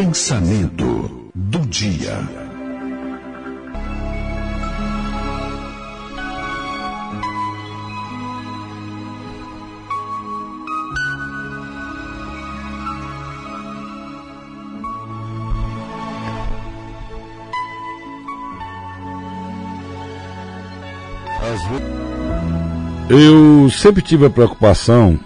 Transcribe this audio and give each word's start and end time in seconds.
Pensamento 0.00 1.30
do 1.34 1.58
dia. 1.66 2.26
Eu 23.10 23.68
sempre 23.68 24.00
tive 24.00 24.24
a 24.24 24.30
preocupação, 24.30 25.20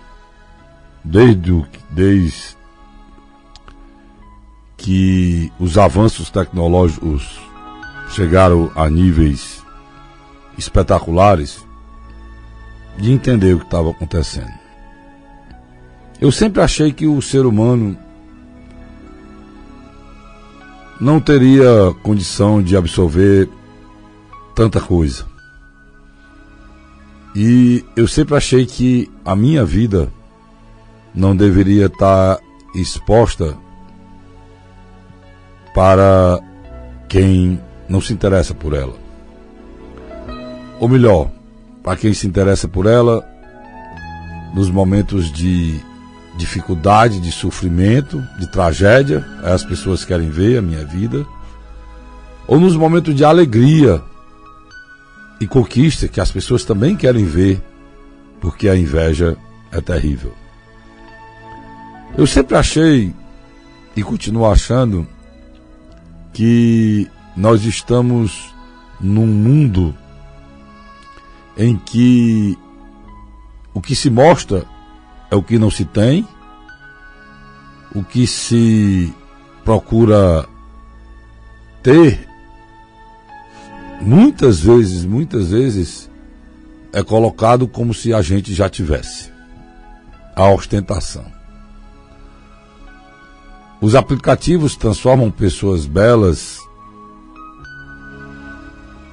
desde, 1.04 1.64
desde 1.90 2.56
que 4.84 5.50
os 5.58 5.78
avanços 5.78 6.28
tecnológicos 6.28 7.40
chegaram 8.10 8.70
a 8.74 8.86
níveis 8.90 9.62
espetaculares, 10.58 11.64
de 12.98 13.10
entender 13.10 13.54
o 13.54 13.60
que 13.60 13.64
estava 13.64 13.92
acontecendo. 13.92 14.52
Eu 16.20 16.30
sempre 16.30 16.60
achei 16.60 16.92
que 16.92 17.06
o 17.06 17.22
ser 17.22 17.46
humano 17.46 17.96
não 21.00 21.18
teria 21.18 21.94
condição 22.02 22.62
de 22.62 22.76
absorver 22.76 23.48
tanta 24.54 24.82
coisa. 24.82 25.24
E 27.34 27.82
eu 27.96 28.06
sempre 28.06 28.36
achei 28.36 28.66
que 28.66 29.10
a 29.24 29.34
minha 29.34 29.64
vida 29.64 30.12
não 31.14 31.34
deveria 31.34 31.86
estar 31.86 32.38
exposta 32.74 33.63
para 35.74 36.40
quem 37.08 37.60
não 37.88 38.00
se 38.00 38.12
interessa 38.12 38.54
por 38.54 38.72
ela. 38.72 38.94
Ou 40.78 40.88
melhor, 40.88 41.30
para 41.82 41.96
quem 41.96 42.14
se 42.14 42.26
interessa 42.26 42.68
por 42.68 42.86
ela 42.86 43.22
nos 44.54 44.70
momentos 44.70 45.32
de 45.32 45.80
dificuldade, 46.38 47.20
de 47.20 47.30
sofrimento, 47.30 48.22
de 48.38 48.46
tragédia, 48.50 49.24
as 49.42 49.64
pessoas 49.64 50.04
querem 50.04 50.30
ver 50.30 50.58
a 50.58 50.62
minha 50.62 50.84
vida, 50.84 51.26
ou 52.46 52.58
nos 52.58 52.76
momentos 52.76 53.14
de 53.14 53.24
alegria, 53.24 54.00
e 55.40 55.46
conquista 55.46 56.08
que 56.08 56.20
as 56.20 56.30
pessoas 56.30 56.64
também 56.64 56.96
querem 56.96 57.24
ver, 57.24 57.60
porque 58.40 58.68
a 58.68 58.76
inveja 58.76 59.36
é 59.72 59.80
terrível. 59.80 60.32
Eu 62.16 62.26
sempre 62.26 62.56
achei 62.56 63.12
e 63.96 64.02
continuo 64.02 64.46
achando 64.46 65.06
que 66.34 67.08
nós 67.36 67.64
estamos 67.64 68.54
num 69.00 69.26
mundo 69.26 69.96
em 71.56 71.76
que 71.76 72.58
o 73.72 73.80
que 73.80 73.94
se 73.94 74.10
mostra 74.10 74.66
é 75.30 75.36
o 75.36 75.42
que 75.42 75.58
não 75.58 75.70
se 75.70 75.84
tem, 75.84 76.26
o 77.94 78.02
que 78.02 78.26
se 78.26 79.14
procura 79.64 80.46
ter 81.82 82.28
muitas 84.00 84.60
vezes, 84.60 85.04
muitas 85.04 85.50
vezes 85.50 86.10
é 86.92 87.02
colocado 87.02 87.68
como 87.68 87.94
se 87.94 88.12
a 88.12 88.20
gente 88.20 88.52
já 88.52 88.68
tivesse 88.68 89.32
a 90.34 90.48
ostentação. 90.50 91.24
Os 93.80 93.94
aplicativos 93.94 94.76
transformam 94.76 95.30
pessoas 95.30 95.86
belas, 95.86 96.58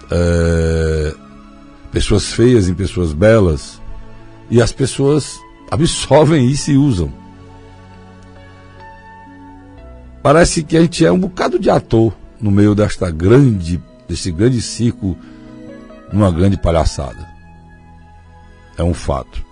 é, 0.09 1.15
pessoas 1.91 2.31
feias 2.31 2.69
em 2.69 2.73
pessoas 2.73 3.13
belas, 3.13 3.81
e 4.49 4.61
as 4.61 4.71
pessoas 4.71 5.39
absorvem 5.69 6.49
isso 6.49 6.71
e 6.71 6.77
usam. 6.77 7.11
Parece 10.23 10.63
que 10.63 10.77
a 10.77 10.81
gente 10.81 11.05
é 11.05 11.11
um 11.11 11.19
bocado 11.19 11.57
de 11.57 11.69
ator 11.69 12.13
no 12.39 12.51
meio 12.51 12.75
desta 12.75 13.09
grande 13.09 13.81
desse 14.07 14.29
grande 14.29 14.61
circo 14.61 15.17
numa 16.11 16.29
grande 16.29 16.57
palhaçada. 16.57 17.27
É 18.77 18.83
um 18.83 18.93
fato. 18.93 19.43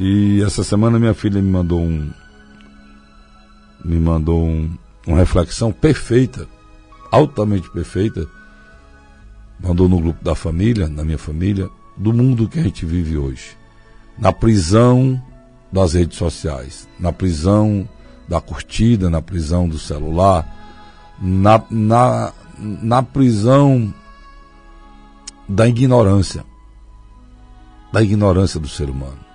E 0.00 0.42
essa 0.42 0.64
semana 0.64 0.98
minha 0.98 1.14
filha 1.14 1.40
me 1.40 1.50
mandou 1.50 1.80
um 1.80 2.10
me 3.86 4.00
mandou 4.00 4.44
um, 4.44 4.76
uma 5.06 5.18
reflexão 5.18 5.70
perfeita, 5.72 6.48
altamente 7.10 7.70
perfeita. 7.70 8.26
Mandou 9.60 9.88
no 9.88 10.00
grupo 10.00 10.22
da 10.22 10.34
família, 10.34 10.88
na 10.88 11.04
minha 11.04 11.18
família, 11.18 11.70
do 11.96 12.12
mundo 12.12 12.48
que 12.48 12.58
a 12.58 12.62
gente 12.62 12.84
vive 12.84 13.16
hoje. 13.16 13.56
Na 14.18 14.32
prisão 14.32 15.22
das 15.72 15.94
redes 15.94 16.18
sociais, 16.18 16.88
na 16.98 17.12
prisão 17.12 17.88
da 18.28 18.40
curtida, 18.40 19.08
na 19.08 19.22
prisão 19.22 19.68
do 19.68 19.78
celular, 19.78 20.44
na, 21.20 21.62
na, 21.70 22.32
na 22.58 23.02
prisão 23.02 23.94
da 25.48 25.68
ignorância. 25.68 26.44
Da 27.92 28.02
ignorância 28.02 28.58
do 28.58 28.68
ser 28.68 28.90
humano. 28.90 29.25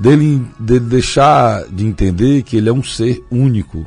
Dele, 0.00 0.42
dele 0.58 0.86
deixar 0.86 1.68
de 1.68 1.84
entender 1.84 2.42
que 2.42 2.56
ele 2.56 2.70
é 2.70 2.72
um 2.72 2.82
ser 2.82 3.22
único. 3.30 3.84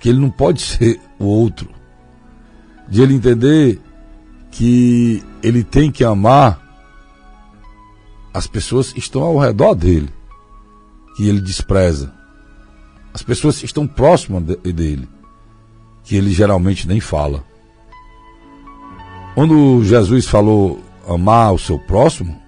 Que 0.00 0.08
ele 0.08 0.18
não 0.18 0.30
pode 0.30 0.62
ser 0.62 0.98
o 1.18 1.26
outro. 1.26 1.68
De 2.88 3.02
ele 3.02 3.12
entender 3.12 3.78
que 4.50 5.22
ele 5.42 5.62
tem 5.62 5.92
que 5.92 6.02
amar 6.02 6.58
as 8.32 8.46
pessoas 8.46 8.90
que 8.90 8.98
estão 8.98 9.22
ao 9.22 9.38
redor 9.38 9.74
dele, 9.74 10.08
que 11.14 11.28
ele 11.28 11.42
despreza. 11.42 12.10
As 13.12 13.22
pessoas 13.22 13.58
que 13.58 13.66
estão 13.66 13.86
próximas 13.86 14.42
dele, 14.42 15.06
que 16.04 16.16
ele 16.16 16.32
geralmente 16.32 16.88
nem 16.88 17.00
fala. 17.00 17.44
Quando 19.34 19.84
Jesus 19.84 20.26
falou 20.26 20.80
amar 21.06 21.52
o 21.52 21.58
seu 21.58 21.78
próximo, 21.78 22.40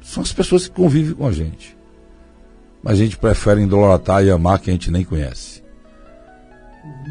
são 0.00 0.22
as 0.22 0.32
pessoas 0.32 0.68
que 0.68 0.74
convivem 0.74 1.14
com 1.14 1.26
a 1.26 1.32
gente. 1.32 1.79
Mas 2.82 2.94
a 2.94 2.96
gente 2.96 3.16
prefere 3.16 3.62
idolatrar 3.62 4.24
e 4.24 4.30
amar 4.30 4.58
quem 4.58 4.72
a 4.72 4.74
gente 4.74 4.90
nem 4.90 5.04
conhece. 5.04 5.62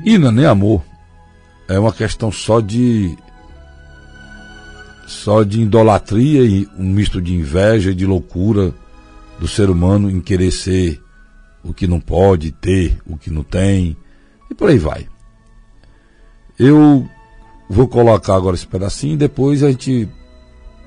E 0.04 0.18
não 0.18 0.30
é 0.30 0.32
nem 0.32 0.46
amor. 0.46 0.84
É 1.68 1.78
uma 1.78 1.94
questão 1.94 2.32
só 2.32 2.60
de. 2.60 3.16
só 5.06 5.44
de 5.44 5.62
idolatria 5.62 6.44
e 6.44 6.68
um 6.78 6.90
misto 6.90 7.22
de 7.22 7.34
inveja 7.34 7.92
e 7.92 7.96
de 7.96 8.06
loucura 8.06 8.74
do 9.40 9.48
ser 9.48 9.70
humano 9.70 10.10
em 10.10 10.20
querer 10.20 10.52
ser 10.52 11.02
o 11.64 11.74
que 11.74 11.88
não 11.88 12.00
pode, 12.00 12.52
ter 12.52 12.98
o 13.06 13.18
que 13.18 13.30
não 13.30 13.44
tem, 13.44 13.96
e 14.50 14.56
por 14.56 14.70
aí 14.70 14.78
vai. 14.78 15.08
Eu 16.58 17.08
Vou 17.70 17.88
colocar 17.88 18.36
agora 18.36 18.56
esse 18.56 18.66
pedacinho 18.66 19.14
e 19.14 19.18
depois 19.18 19.62
a 19.62 19.70
gente, 19.70 20.10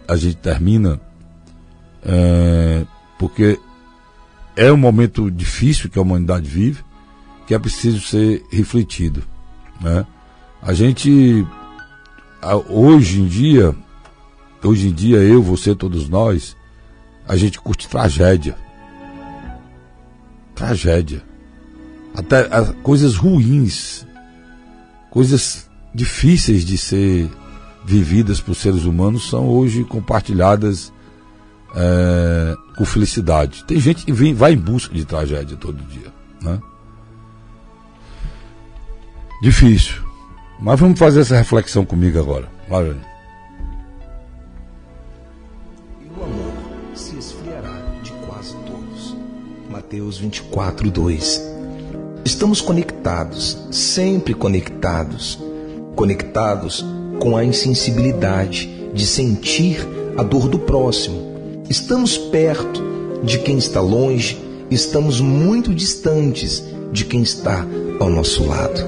a 0.09 0.17
gente 0.17 0.35
termina, 0.39 1.01
é, 2.05 2.85
porque 3.17 3.57
é 4.57 4.73
um 4.73 4.77
momento 4.77 5.31
difícil 5.31 5.89
que 5.89 5.99
a 5.99 6.03
humanidade 6.03 6.49
vive, 6.49 6.83
que 7.47 7.55
é 7.55 7.59
preciso 7.59 8.01
ser 8.01 8.45
refletido. 8.51 9.23
Né? 9.81 10.07
A 10.61 10.73
gente, 10.73 11.47
hoje 12.69 13.21
em 13.21 13.27
dia, 13.27 13.75
hoje 14.63 14.89
em 14.89 14.93
dia, 14.93 15.19
eu, 15.19 15.43
você, 15.43 15.75
todos 15.75 16.09
nós, 16.09 16.57
a 17.27 17.37
gente 17.37 17.59
curte 17.61 17.89
tragédia. 17.89 18.57
Tragédia. 20.55 21.23
Até 22.15 22.49
coisas 22.83 23.17
ruins, 23.17 24.07
coisas 25.11 25.69
difíceis 25.95 26.65
de 26.65 26.77
ser 26.77 27.31
vividas 27.85 28.41
por 28.41 28.55
seres 28.55 28.85
humanos 28.85 29.29
são 29.29 29.49
hoje 29.49 29.83
compartilhadas 29.85 30.93
é, 31.75 32.55
com 32.77 32.85
felicidade. 32.85 33.65
Tem 33.65 33.79
gente 33.81 34.05
que 34.05 34.13
vem, 34.13 34.35
vai 34.35 34.53
em 34.53 34.57
busca 34.57 34.95
de 34.95 35.05
tragédia 35.05 35.57
todo 35.57 35.83
dia. 35.85 36.13
Né? 36.43 36.59
Difícil. 39.43 40.03
Mas 40.61 40.79
vamos 40.79 40.99
fazer 40.99 41.21
essa 41.21 41.37
reflexão 41.37 41.85
comigo 41.85 42.19
agora. 42.19 42.49
Marlene. 42.69 43.01
E 46.01 46.19
o 46.19 46.23
amor 46.23 46.53
se 46.95 47.17
esfriará 47.17 47.81
de 48.03 48.13
quase 48.27 48.55
todos. 48.67 49.17
Mateus 49.71 50.19
24, 50.19 50.91
2. 50.91 51.53
Estamos 52.25 52.61
conectados, 52.61 53.67
sempre 53.73 54.33
conectados 54.33 55.39
conectados 55.95 56.85
com 57.21 57.37
a 57.37 57.45
insensibilidade 57.45 58.91
de 58.93 59.07
sentir 59.07 59.87
a 60.17 60.23
dor 60.23 60.49
do 60.49 60.59
próximo. 60.59 61.32
Estamos 61.73 62.19
perto 62.19 62.83
de 63.25 63.39
quem 63.39 63.57
está 63.57 63.81
longe, 63.81 64.39
estamos 64.71 65.23
muito 65.23 65.75
distantes 65.75 66.63
de 66.93 67.03
quem 67.03 67.23
está 67.23 67.67
ao 67.99 68.11
nosso 68.11 68.47
lado. 68.47 68.79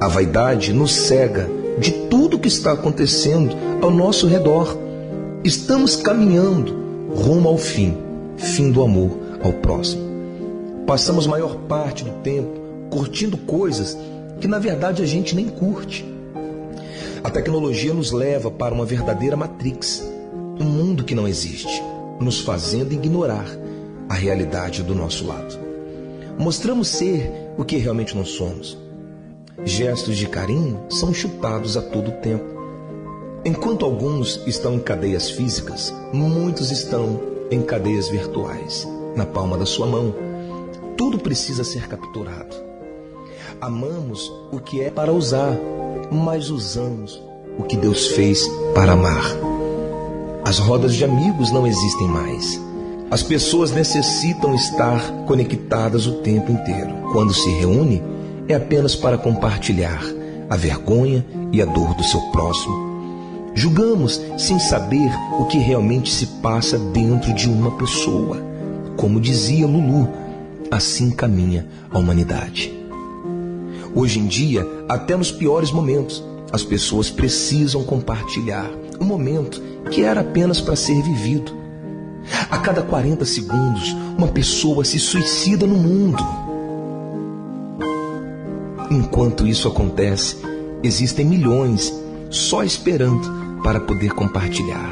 A 0.00 0.08
vaidade 0.08 0.72
nos 0.72 0.94
cega 0.94 1.46
de 1.78 1.90
tudo 2.08 2.38
que 2.38 2.48
está 2.48 2.72
acontecendo 2.72 3.54
ao 3.82 3.90
nosso 3.90 4.26
redor. 4.26 4.78
Estamos 5.44 5.94
caminhando 5.94 6.74
rumo 7.14 7.50
ao 7.50 7.58
fim, 7.58 7.94
fim 8.38 8.70
do 8.70 8.82
amor 8.82 9.10
ao 9.42 9.52
próximo. 9.52 10.02
Passamos 10.86 11.26
maior 11.26 11.54
parte 11.68 12.02
do 12.02 12.12
tempo 12.22 12.58
curtindo 12.88 13.36
coisas 13.36 13.94
que 14.40 14.48
na 14.48 14.58
verdade 14.58 15.02
a 15.02 15.06
gente 15.06 15.36
nem 15.36 15.50
curte. 15.50 16.02
A 17.22 17.28
tecnologia 17.28 17.92
nos 17.92 18.10
leva 18.10 18.50
para 18.50 18.72
uma 18.72 18.86
verdadeira 18.86 19.36
matrix, 19.36 20.02
um 20.58 20.64
mundo 20.64 21.04
que 21.04 21.14
não 21.14 21.28
existe, 21.28 21.82
nos 22.20 22.40
fazendo 22.40 22.92
ignorar 22.92 23.46
a 24.08 24.14
realidade 24.14 24.82
do 24.82 24.94
nosso 24.94 25.26
lado. 25.26 25.58
Mostramos 26.38 26.88
ser 26.88 27.32
o 27.56 27.64
que 27.64 27.76
realmente 27.76 28.16
não 28.16 28.24
somos. 28.24 28.78
Gestos 29.64 30.16
de 30.16 30.28
carinho 30.28 30.80
são 30.90 31.12
chutados 31.12 31.76
a 31.76 31.82
todo 31.82 32.20
tempo. 32.20 32.44
Enquanto 33.44 33.84
alguns 33.84 34.42
estão 34.46 34.74
em 34.74 34.78
cadeias 34.78 35.30
físicas, 35.30 35.94
muitos 36.12 36.70
estão 36.70 37.20
em 37.50 37.62
cadeias 37.62 38.08
virtuais, 38.08 38.86
na 39.14 39.24
palma 39.24 39.56
da 39.56 39.64
sua 39.64 39.86
mão. 39.86 40.14
Tudo 40.96 41.18
precisa 41.18 41.64
ser 41.64 41.88
capturado. 41.88 42.56
Amamos 43.60 44.32
o 44.52 44.58
que 44.58 44.82
é 44.82 44.90
para 44.90 45.12
usar, 45.12 45.56
mas 46.10 46.50
usamos 46.50 47.22
o 47.58 47.62
que 47.62 47.76
Deus 47.76 48.08
fez 48.08 48.46
para 48.74 48.92
amar. 48.92 49.55
As 50.46 50.60
rodas 50.60 50.94
de 50.94 51.04
amigos 51.04 51.50
não 51.50 51.66
existem 51.66 52.06
mais. 52.06 52.62
As 53.10 53.20
pessoas 53.20 53.72
necessitam 53.72 54.54
estar 54.54 55.02
conectadas 55.26 56.06
o 56.06 56.20
tempo 56.20 56.52
inteiro. 56.52 57.10
Quando 57.10 57.34
se 57.34 57.50
reúne, 57.50 58.00
é 58.46 58.54
apenas 58.54 58.94
para 58.94 59.18
compartilhar 59.18 60.00
a 60.48 60.56
vergonha 60.56 61.26
e 61.50 61.60
a 61.60 61.64
dor 61.64 61.94
do 61.94 62.04
seu 62.04 62.20
próximo. 62.30 63.50
Julgamos 63.56 64.22
sem 64.38 64.56
saber 64.60 65.10
o 65.36 65.46
que 65.46 65.58
realmente 65.58 66.12
se 66.12 66.26
passa 66.40 66.78
dentro 66.78 67.34
de 67.34 67.48
uma 67.48 67.72
pessoa. 67.72 68.40
Como 68.96 69.20
dizia 69.20 69.66
Lulu, 69.66 70.08
assim 70.70 71.10
caminha 71.10 71.66
a 71.90 71.98
humanidade. 71.98 72.72
Hoje 73.92 74.20
em 74.20 74.26
dia, 74.28 74.64
até 74.88 75.16
nos 75.16 75.32
piores 75.32 75.72
momentos, 75.72 76.22
as 76.52 76.62
pessoas 76.62 77.10
precisam 77.10 77.84
compartilhar 77.84 78.70
um 79.00 79.04
momento 79.04 79.60
que 79.90 80.02
era 80.02 80.20
apenas 80.20 80.60
para 80.60 80.76
ser 80.76 81.00
vivido 81.02 81.66
a 82.50 82.58
cada 82.58 82.82
40 82.82 83.24
segundos, 83.24 83.92
uma 84.16 84.28
pessoa 84.28 84.84
se 84.84 84.98
suicida 84.98 85.66
no 85.66 85.76
mundo. 85.76 86.24
Enquanto 88.90 89.46
isso 89.46 89.68
acontece, 89.68 90.36
existem 90.82 91.24
milhões 91.24 91.92
só 92.30 92.62
esperando 92.62 93.62
para 93.62 93.80
poder 93.80 94.12
compartilhar. 94.12 94.90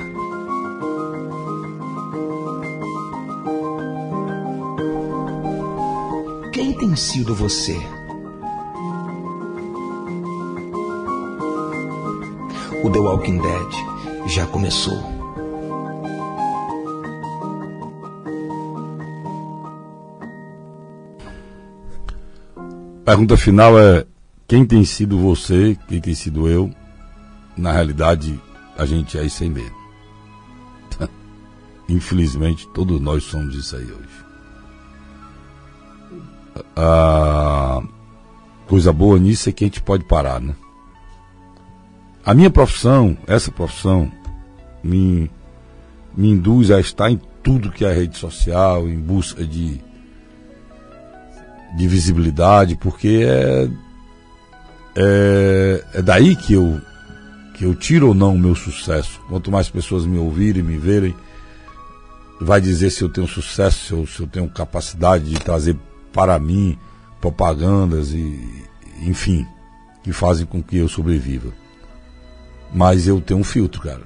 Quem 6.52 6.72
tem 6.72 6.94
sido 6.96 7.34
você? 7.34 7.76
O 12.84 12.90
The 12.90 12.98
Walking 12.98 13.38
Dead 13.38 14.28
já 14.28 14.46
começou. 14.46 15.02
Pergunta 23.02 23.38
final 23.38 23.78
é: 23.78 24.04
quem 24.46 24.66
tem 24.66 24.84
sido 24.84 25.18
você, 25.18 25.78
quem 25.88 25.98
tem 25.98 26.14
sido 26.14 26.46
eu? 26.46 26.70
Na 27.56 27.72
realidade, 27.72 28.38
a 28.76 28.84
gente 28.84 29.16
é 29.16 29.24
isso 29.24 29.42
aí 29.42 29.48
mesmo. 29.48 29.76
Infelizmente, 31.88 32.68
todos 32.74 33.00
nós 33.00 33.24
somos 33.24 33.54
isso 33.54 33.76
aí 33.76 33.84
hoje. 33.90 34.24
A 36.76 37.82
coisa 38.66 38.92
boa 38.92 39.18
nisso 39.18 39.48
é 39.48 39.52
que 39.52 39.64
a 39.64 39.68
gente 39.68 39.80
pode 39.80 40.04
parar, 40.04 40.38
né? 40.38 40.54
A 42.24 42.34
minha 42.34 42.50
profissão, 42.50 43.16
essa 43.26 43.50
profissão, 43.50 44.10
me, 44.82 45.30
me 46.16 46.30
induz 46.30 46.70
a 46.70 46.80
estar 46.80 47.10
em 47.10 47.20
tudo 47.42 47.70
que 47.70 47.84
é 47.84 47.92
rede 47.92 48.16
social, 48.16 48.88
em 48.88 48.98
busca 48.98 49.44
de 49.44 49.80
de 51.74 51.88
visibilidade, 51.88 52.76
porque 52.76 53.24
é, 53.26 53.68
é, 54.96 55.84
é 55.94 56.02
daí 56.02 56.36
que 56.36 56.54
eu, 56.54 56.80
que 57.54 57.64
eu 57.64 57.74
tiro 57.74 58.08
ou 58.08 58.14
não 58.14 58.34
o 58.34 58.38
meu 58.38 58.54
sucesso. 58.54 59.20
Quanto 59.28 59.50
mais 59.50 59.68
pessoas 59.68 60.06
me 60.06 60.16
ouvirem, 60.16 60.62
me 60.62 60.78
verem, 60.78 61.14
vai 62.40 62.60
dizer 62.60 62.90
se 62.90 63.02
eu 63.02 63.08
tenho 63.08 63.26
sucesso, 63.26 63.86
se 63.86 63.92
eu, 63.92 64.06
se 64.06 64.20
eu 64.20 64.26
tenho 64.26 64.48
capacidade 64.48 65.24
de 65.24 65.34
trazer 65.40 65.76
para 66.12 66.38
mim 66.38 66.78
propagandas 67.20 68.12
e, 68.12 68.64
enfim, 69.02 69.44
que 70.02 70.12
fazem 70.12 70.46
com 70.46 70.62
que 70.62 70.76
eu 70.76 70.88
sobreviva. 70.88 71.63
Mas 72.74 73.06
eu 73.06 73.20
tenho 73.20 73.40
um 73.40 73.44
filtro, 73.44 73.80
cara. 73.80 74.02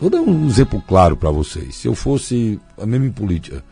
Vou 0.00 0.08
dar 0.08 0.20
um 0.20 0.46
exemplo 0.46 0.80
claro 0.86 1.16
para 1.16 1.30
vocês. 1.30 1.74
Se 1.74 1.88
eu 1.88 1.94
fosse, 1.94 2.58
a 2.80 2.86
mesma 2.86 3.06
em 3.06 3.12
política, 3.12 3.62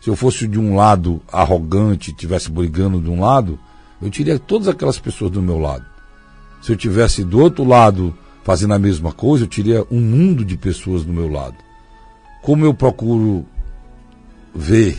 se 0.00 0.08
eu 0.08 0.16
fosse 0.16 0.48
de 0.48 0.58
um 0.58 0.74
lado 0.74 1.22
arrogante, 1.30 2.12
tivesse 2.12 2.50
brigando 2.50 3.00
de 3.00 3.10
um 3.10 3.20
lado, 3.20 3.58
eu 4.00 4.10
teria 4.10 4.38
todas 4.38 4.66
aquelas 4.66 4.98
pessoas 4.98 5.30
do 5.30 5.42
meu 5.42 5.58
lado. 5.58 5.84
Se 6.62 6.72
eu 6.72 6.76
tivesse 6.76 7.22
do 7.22 7.38
outro 7.38 7.64
lado 7.64 8.16
fazendo 8.42 8.74
a 8.74 8.78
mesma 8.78 9.12
coisa, 9.12 9.44
eu 9.44 9.48
teria 9.48 9.84
um 9.90 10.00
mundo 10.00 10.44
de 10.44 10.56
pessoas 10.56 11.04
do 11.04 11.12
meu 11.12 11.30
lado. 11.30 11.56
Como 12.42 12.64
eu 12.64 12.72
procuro 12.72 13.46
ver, 14.54 14.96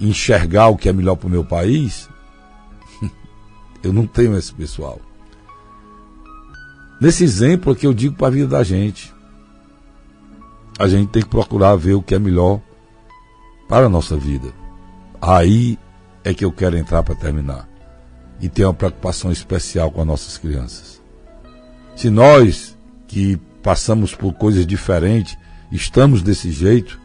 enxergar 0.00 0.68
o 0.68 0.76
que 0.76 0.88
é 0.88 0.92
melhor 0.92 1.16
para 1.16 1.26
o 1.26 1.30
meu 1.30 1.44
país, 1.44 2.08
eu 3.82 3.92
não 3.92 4.06
tenho 4.06 4.36
esse 4.36 4.52
pessoal. 4.52 5.00
Nesse 7.00 7.24
exemplo 7.24 7.72
aqui 7.72 7.86
eu 7.86 7.94
digo 7.94 8.14
para 8.14 8.26
a 8.26 8.30
vida 8.30 8.46
da 8.46 8.62
gente. 8.62 9.14
A 10.78 10.86
gente 10.86 11.08
tem 11.08 11.22
que 11.22 11.28
procurar 11.28 11.74
ver 11.76 11.94
o 11.94 12.02
que 12.02 12.14
é 12.14 12.18
melhor 12.18 12.60
para 13.68 13.86
a 13.86 13.88
nossa 13.88 14.16
vida. 14.16 14.52
Aí 15.20 15.78
é 16.22 16.34
que 16.34 16.44
eu 16.44 16.52
quero 16.52 16.76
entrar 16.76 17.02
para 17.02 17.14
terminar. 17.14 17.66
E 18.38 18.48
ter 18.48 18.64
uma 18.64 18.74
preocupação 18.74 19.32
especial 19.32 19.90
com 19.90 20.02
as 20.02 20.06
nossas 20.06 20.36
crianças. 20.36 21.00
Se 21.96 22.10
nós 22.10 22.76
que 23.06 23.36
passamos 23.62 24.14
por 24.14 24.34
coisas 24.34 24.66
diferentes, 24.66 25.36
estamos 25.72 26.22
desse 26.22 26.50
jeito, 26.50 26.98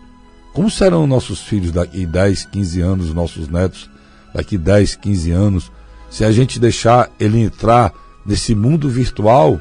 como 0.53 0.69
serão 0.69 1.07
nossos 1.07 1.41
filhos 1.41 1.71
daqui 1.71 2.05
10, 2.05 2.45
15 2.45 2.81
anos, 2.81 3.13
nossos 3.13 3.47
netos 3.47 3.89
daqui 4.33 4.57
10, 4.57 4.95
15 4.95 5.31
anos, 5.31 5.71
se 6.09 6.23
a 6.23 6.31
gente 6.31 6.59
deixar 6.59 7.09
ele 7.19 7.41
entrar 7.41 7.93
nesse 8.25 8.55
mundo 8.55 8.89
virtual 8.89 9.59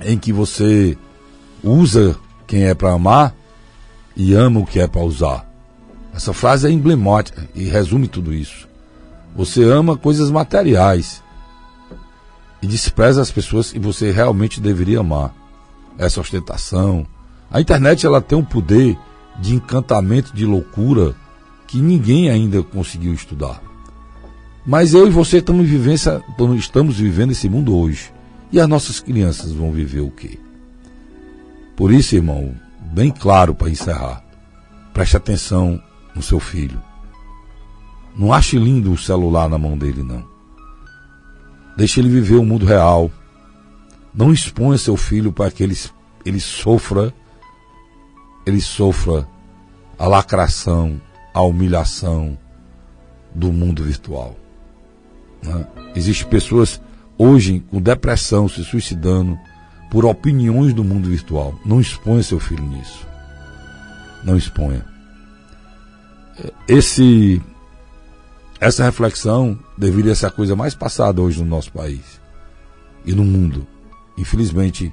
em 0.00 0.18
que 0.18 0.32
você 0.32 0.96
usa 1.62 2.16
quem 2.46 2.64
é 2.64 2.74
para 2.74 2.92
amar 2.92 3.34
e 4.16 4.34
ama 4.34 4.60
o 4.60 4.66
que 4.66 4.80
é 4.80 4.86
para 4.86 5.02
usar? 5.02 5.46
Essa 6.14 6.32
frase 6.32 6.66
é 6.66 6.70
emblemática 6.70 7.48
e 7.54 7.64
resume 7.64 8.08
tudo 8.08 8.32
isso. 8.32 8.66
Você 9.34 9.62
ama 9.64 9.96
coisas 9.96 10.30
materiais 10.30 11.22
e 12.62 12.66
despreza 12.66 13.20
as 13.20 13.30
pessoas 13.30 13.70
que 13.70 13.78
você 13.78 14.10
realmente 14.10 14.60
deveria 14.60 15.00
amar. 15.00 15.34
Essa 15.98 16.20
ostentação. 16.20 17.06
A 17.50 17.60
internet 17.60 18.06
ela 18.06 18.20
tem 18.20 18.36
um 18.36 18.44
poder 18.44 18.98
de 19.38 19.54
encantamento, 19.54 20.34
de 20.34 20.44
loucura 20.44 21.14
que 21.66 21.78
ninguém 21.78 22.30
ainda 22.30 22.62
conseguiu 22.62 23.12
estudar. 23.12 23.62
Mas 24.64 24.94
eu 24.94 25.06
e 25.06 25.10
você 25.10 25.38
estamos, 25.38 25.68
vivência, 25.68 26.22
estamos 26.58 26.98
vivendo 26.98 27.32
esse 27.32 27.48
mundo 27.48 27.76
hoje. 27.76 28.12
E 28.52 28.60
as 28.60 28.68
nossas 28.68 29.00
crianças 29.00 29.52
vão 29.52 29.72
viver 29.72 30.00
o 30.00 30.10
quê? 30.10 30.38
Por 31.76 31.92
isso, 31.92 32.14
irmão, 32.14 32.54
bem 32.92 33.10
claro 33.10 33.54
para 33.54 33.70
encerrar. 33.70 34.24
Preste 34.92 35.16
atenção 35.16 35.82
no 36.14 36.22
seu 36.22 36.40
filho. 36.40 36.80
Não 38.16 38.32
ache 38.32 38.58
lindo 38.58 38.92
o 38.92 38.98
celular 38.98 39.48
na 39.48 39.58
mão 39.58 39.76
dele, 39.76 40.02
não. 40.02 40.24
Deixe 41.76 42.00
ele 42.00 42.08
viver 42.08 42.36
o 42.36 42.44
mundo 42.44 42.64
real. 42.64 43.10
Não 44.14 44.32
exponha 44.32 44.78
seu 44.78 44.96
filho 44.96 45.32
para 45.32 45.50
que 45.50 45.62
ele, 45.62 45.76
ele 46.24 46.40
sofra, 46.40 47.12
ele 48.46 48.60
sofra 48.62 49.28
a 49.98 50.06
lacração, 50.06 50.98
a 51.34 51.42
humilhação 51.42 52.38
do 53.34 53.52
mundo 53.52 53.84
virtual. 53.84 54.34
Né? 55.42 55.66
Existem 55.94 56.26
pessoas 56.28 56.80
hoje 57.18 57.60
com 57.70 57.80
depressão, 57.80 58.48
se 58.48 58.64
suicidando 58.64 59.38
por 59.90 60.04
opiniões 60.04 60.74
do 60.74 60.84
mundo 60.84 61.08
virtual. 61.08 61.58
Não 61.64 61.80
exponha 61.80 62.22
seu 62.22 62.40
filho 62.40 62.64
nisso. 62.64 63.06
Não 64.24 64.36
exponha 64.36 64.84
esse 66.68 67.40
Essa 68.60 68.84
reflexão 68.84 69.58
deveria 69.76 70.14
ser 70.14 70.26
a 70.26 70.30
coisa 70.30 70.56
mais 70.56 70.74
passada 70.74 71.20
hoje 71.20 71.40
no 71.40 71.46
nosso 71.46 71.72
país 71.72 72.20
e 73.04 73.14
no 73.14 73.24
mundo. 73.24 73.66
Infelizmente, 74.16 74.92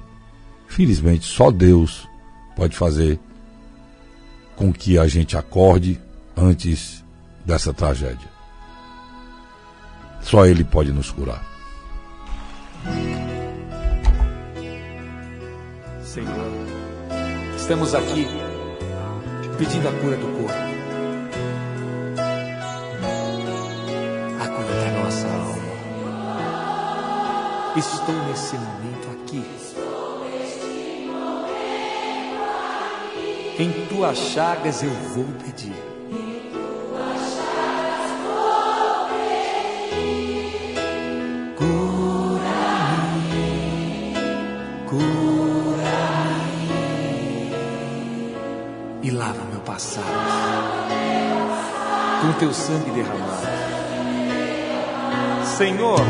felizmente, 0.68 1.26
só 1.26 1.50
Deus 1.50 2.06
pode 2.54 2.76
fazer 2.76 3.18
com 4.54 4.72
que 4.72 4.98
a 4.98 5.06
gente 5.06 5.36
acorde 5.36 5.98
antes 6.36 7.02
dessa 7.44 7.72
tragédia. 7.72 8.28
Só 10.20 10.46
Ele 10.46 10.62
pode 10.62 10.92
nos 10.92 11.10
curar. 11.10 11.53
Senhor, 16.02 16.50
estamos 17.56 17.94
aqui 17.94 18.26
pedindo 19.58 19.88
a 19.88 19.92
cura 19.92 20.16
do 20.16 20.26
corpo. 20.38 20.54
A 24.40 24.48
cura 24.48 24.74
da 24.80 24.90
nossa 25.02 25.26
alma. 25.26 25.54
Estou 27.76 28.14
nesse 28.28 28.56
momento 28.56 29.08
aqui. 29.10 29.44
Em 33.58 33.86
tuas 33.88 34.18
chagas 34.18 34.82
eu 34.82 34.90
vou 34.90 35.26
pedir. 35.44 35.93
Passado 49.64 50.04
com 52.20 52.32
teu 52.38 52.52
sangue 52.52 52.90
derramado. 52.90 53.46
Senhor, 55.56 56.00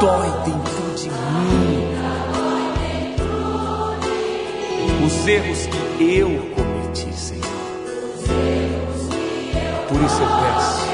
dói 0.00 0.30
dentro 0.44 0.94
de 0.96 1.08
mim 1.10 1.84
os 5.06 5.26
erros 5.26 5.66
que 5.66 6.18
eu 6.18 6.28
cometi, 6.54 7.12
Senhor. 7.16 7.44
Por 9.88 10.02
isso 10.02 10.22
eu 10.22 10.28
peço. 10.28 10.93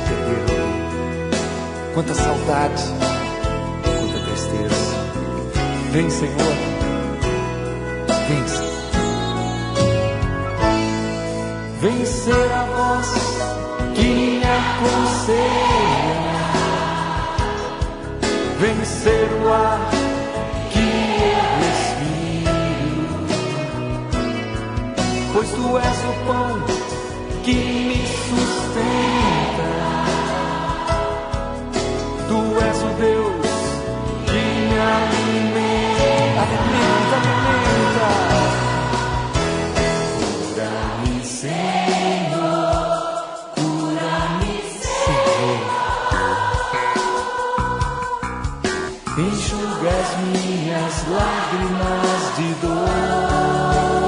Perderam, 0.00 0.70
quanta 1.94 2.14
saudade, 2.14 2.82
quanta 3.82 4.18
tristeza. 4.26 4.96
Vem, 5.92 6.10
Senhor, 6.10 6.36
vem, 8.28 8.48
Senhor. 8.48 8.76
Vencer 11.80 12.52
a 12.52 12.64
voz 12.64 13.08
que 13.94 14.02
me 14.02 14.42
aconselha, 14.42 15.46
vencer 18.58 19.28
o 19.42 19.52
ar 19.52 20.05
Enxuga 49.18 49.88
as 49.88 50.18
minhas 50.18 51.06
lágrimas 51.08 52.36
de 52.36 52.54
dor. 52.60 54.05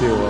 Com 0.00 0.29